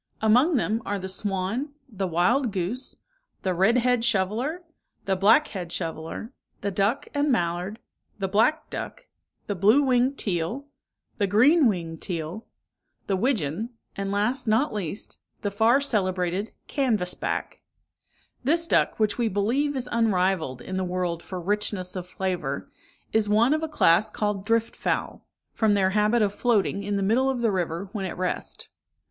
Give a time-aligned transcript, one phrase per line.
[0.19, 2.95] Among them are the swan, the wild goose,
[3.43, 4.63] the red head shoveler,
[5.05, 7.77] the black head shoveler, the duck and mallard,
[8.17, 9.05] the black duck,
[9.45, 10.65] the blue winged teal,
[11.19, 12.47] the green winged teal,
[13.05, 17.61] the widgeon, and, last not least, the far celebrated canvass back.
[18.43, 22.71] This duck, which we believe is unrivalled in the world for richness of flavour,
[23.13, 25.21] is one of a class called drift fowl,
[25.53, 28.67] from their habit of floating in the middle of the river when at rest.